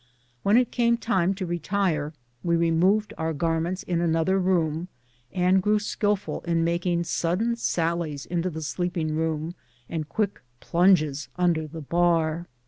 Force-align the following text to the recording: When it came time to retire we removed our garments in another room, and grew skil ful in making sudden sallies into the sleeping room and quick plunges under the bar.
When 0.41 0.57
it 0.57 0.71
came 0.71 0.97
time 0.97 1.35
to 1.35 1.45
retire 1.45 2.11
we 2.43 2.55
removed 2.55 3.13
our 3.19 3.33
garments 3.33 3.83
in 3.83 4.01
another 4.01 4.39
room, 4.39 4.87
and 5.31 5.61
grew 5.61 5.77
skil 5.77 6.15
ful 6.15 6.39
in 6.41 6.63
making 6.63 7.03
sudden 7.03 7.55
sallies 7.55 8.25
into 8.25 8.49
the 8.49 8.63
sleeping 8.63 9.13
room 9.15 9.53
and 9.87 10.09
quick 10.09 10.41
plunges 10.59 11.29
under 11.37 11.67
the 11.67 11.81
bar. 11.81 12.47